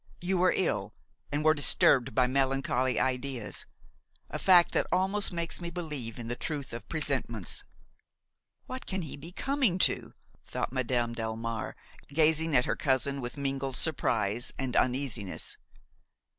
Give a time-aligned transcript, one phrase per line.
[0.19, 0.95] You were ill,
[1.31, 3.67] and were disturbed by melancholy ideas;
[4.31, 7.63] a fact that almost makes me believe in the truth of presentiments."
[8.65, 11.75] "What can he be coming to?" thought Madame Delmare,
[12.07, 15.57] gazing at her cousin with mingled surprise and uneasiness.